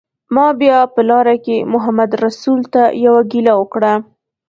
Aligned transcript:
ما 0.35 0.47
بیا 0.61 0.77
په 0.93 1.01
لاره 1.09 1.35
کې 1.45 1.57
محمدرسول 1.73 2.61
ته 2.73 2.83
یوه 3.05 3.21
ګیله 3.31 3.53
وکړه. 3.57 3.93